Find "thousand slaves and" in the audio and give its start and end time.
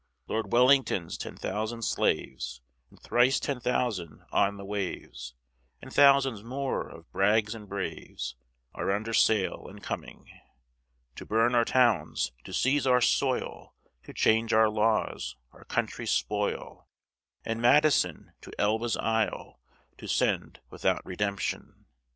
1.37-2.99